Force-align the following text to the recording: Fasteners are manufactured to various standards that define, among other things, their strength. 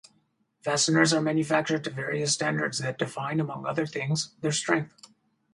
Fasteners 0.63 1.13
are 1.13 1.21
manufactured 1.21 1.83
to 1.83 1.91
various 1.91 2.33
standards 2.33 2.79
that 2.79 2.97
define, 2.97 3.39
among 3.39 3.67
other 3.67 3.85
things, 3.85 4.33
their 4.41 4.51
strength. 4.51 4.95